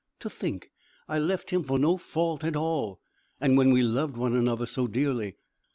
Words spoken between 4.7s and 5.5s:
dearly!